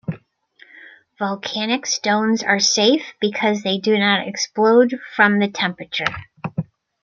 Volcanic 1.19 1.85
stones 1.85 2.41
are 2.41 2.57
safe 2.59 3.03
because 3.19 3.61
they 3.61 3.77
do 3.77 3.99
not 3.99 4.27
explode 4.27 4.95
from 5.15 5.37
the 5.37 5.47
temperature. 5.47 6.15